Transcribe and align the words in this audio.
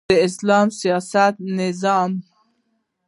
د 0.09 0.11
اسلام 0.27 0.67
سیاسی 0.79 1.25
نظام 1.59 2.11